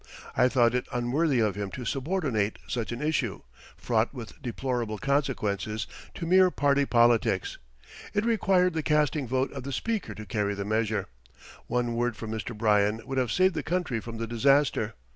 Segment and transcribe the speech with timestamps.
[0.35, 3.41] I thought it unworthy of him to subordinate such an issue,
[3.77, 5.85] fraught with deplorable consequences,
[6.15, 7.59] to mere party politics.
[8.11, 11.05] It required the casting vote of the Speaker to carry the measure.
[11.67, 12.57] One word from Mr.
[12.57, 14.95] Bryan would have saved the country from the disaster.